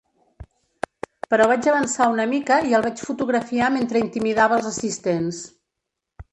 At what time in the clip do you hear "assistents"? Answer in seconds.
4.75-5.47